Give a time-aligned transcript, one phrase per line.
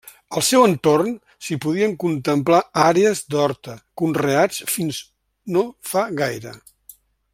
[0.39, 1.11] Al seu entorn
[1.47, 5.03] s'hi poden contemplar àrees d'horta, conreats fins
[5.59, 6.57] no fa gaire.